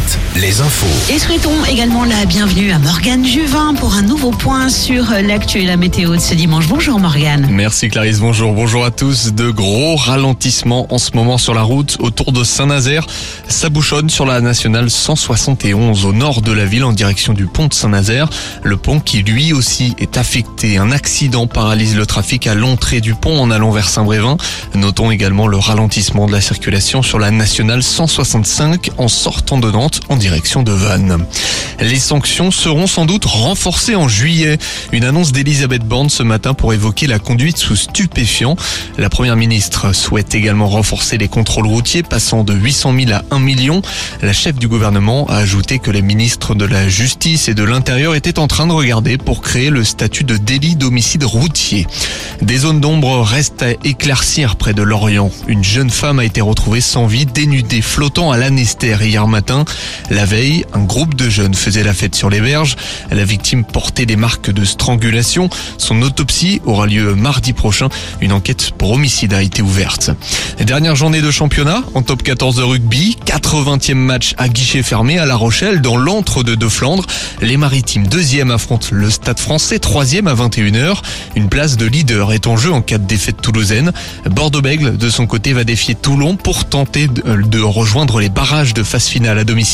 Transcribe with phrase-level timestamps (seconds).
[0.00, 1.12] Alouette, les infos.
[1.12, 5.66] Et souhaitons également la bienvenue à Morgane Juvin pour un nouveau point sur l'actu et
[5.66, 6.68] la météo de ce dimanche.
[6.68, 7.46] Bonjour Morgane.
[7.50, 8.52] Merci Clarisse, bonjour.
[8.52, 9.32] Bonjour à tous.
[9.32, 13.06] De gros ralentissements en ce moment sur la route autour de Saint-Nazaire.
[13.48, 17.66] Ça bouchonne sur la nationale 171 au nord de la ville en direction du pont
[17.66, 18.28] de Saint-Nazaire.
[18.62, 20.78] Le pont qui lui aussi est affecté.
[20.78, 24.36] Un accident paralyse le trafic à l'entrée du pont en allant vers Saint-Brévin.
[24.74, 29.89] Notons également le ralentissement de la circulation sur la nationale 165 en sortant de Nantes
[30.08, 31.26] en direction de Vannes.
[31.80, 34.58] Les sanctions seront sans doute renforcées en juillet.
[34.92, 38.56] Une annonce d'Elisabeth Borne ce matin pour évoquer la conduite sous stupéfiants.
[38.98, 43.38] La première ministre souhaite également renforcer les contrôles routiers passant de 800 000 à 1
[43.38, 43.80] million.
[44.20, 48.14] La chef du gouvernement a ajouté que les ministres de la Justice et de l'Intérieur
[48.14, 51.86] étaient en train de regarder pour créer le statut de délit d'homicide routier.
[52.42, 55.30] Des zones d'ombre restent à éclaircir près de Lorient.
[55.48, 59.64] Une jeune femme a été retrouvée sans vie, dénudée, flottant à l'anestère hier matin.
[60.10, 62.76] La veille, un groupe de jeunes faisait la fête sur les berges.
[63.10, 65.48] La victime portait des marques de strangulation.
[65.78, 67.88] Son autopsie aura lieu mardi prochain.
[68.20, 70.10] Une enquête pour homicide a été ouverte.
[70.60, 73.16] Dernière journée de championnat en top 14 de rugby.
[73.26, 77.06] 80e match à guichet fermé à La Rochelle dans l'antre de De Flandre.
[77.40, 80.98] Les Maritimes deuxième affrontent le Stade français troisième à 21h.
[81.36, 83.92] Une place de leader est en jeu en cas de défaite toulousaine.
[84.28, 89.06] Bordeaux-Bègle de son côté va défier Toulon pour tenter de rejoindre les barrages de phase
[89.06, 89.69] finale à domicile.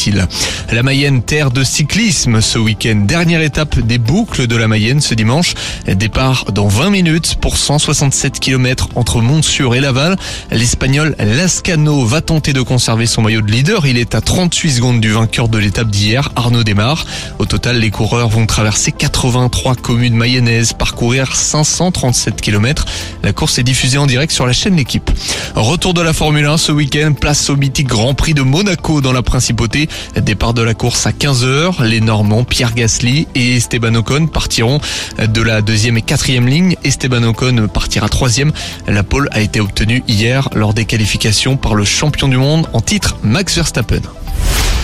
[0.72, 3.05] La Mayenne, terre de cyclisme ce week-end.
[3.06, 5.55] Dernière étape des boucles de la Mayenne ce dimanche.
[5.86, 10.16] Départ dans 20 minutes pour 167 km entre Montsur et Laval.
[10.50, 13.86] L'Espagnol Lascano va tenter de conserver son maillot de leader.
[13.86, 17.06] Il est à 38 secondes du vainqueur de l'étape d'hier, Arnaud Desmar.
[17.38, 22.84] Au total, les coureurs vont traverser 83 communes mayennaises, parcourir 537 km.
[23.22, 25.10] La course est diffusée en direct sur la chaîne L'équipe.
[25.55, 29.12] Retour de la Formule 1 ce week-end, place au mythique Grand Prix de Monaco dans
[29.12, 29.86] la principauté.
[30.17, 31.83] Départ de la course à 15h.
[31.84, 34.81] Les Normands Pierre Gasly et Esteban Ocon partiront
[35.19, 36.77] de la deuxième et quatrième ligne.
[36.84, 38.53] Esteban Ocon partira troisième.
[38.87, 42.81] La pole a été obtenue hier lors des qualifications par le champion du monde en
[42.81, 44.03] titre Max Verstappen.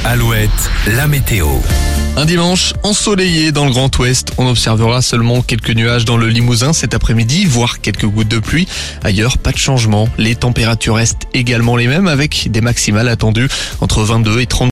[0.05, 0.51] Alouette,
[0.97, 1.47] la météo.
[2.15, 4.33] Un dimanche ensoleillé dans le Grand Ouest.
[4.37, 8.69] On observera seulement quelques nuages dans le Limousin cet après-midi, voire quelques gouttes de pluie.
[9.03, 10.09] Ailleurs, pas de changement.
[10.19, 13.49] Les températures restent également les mêmes avec des maximales attendues
[13.81, 14.61] entre 22 et 30